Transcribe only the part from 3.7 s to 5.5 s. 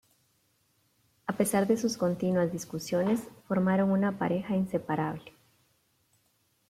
una pareja inseparable.